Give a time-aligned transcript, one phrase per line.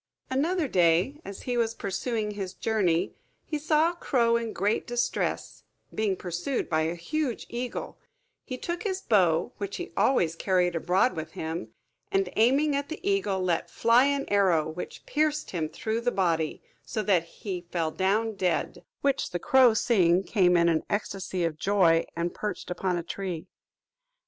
[0.31, 3.13] Another day, as he was pursuing his journey,
[3.45, 7.99] he saw a crow in great distress: being pursued by a huge eagle,
[8.43, 11.75] he took his bow, which he always carried abroad with him,
[12.11, 16.63] and aiming at the eagle, let fly an arrow, which pierced him through the body,
[16.83, 21.59] so that he fell down dead; which the crow seeing, came in an ecstasy of
[21.59, 23.45] joy, and perched upon a tree.